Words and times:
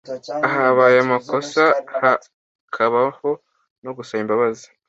ahabaye 0.47 0.97
amakosa 1.05 1.63
hakabaho 2.01 3.29
no 3.83 3.91
gusaba 3.97 4.21
imbabazi 4.23 4.67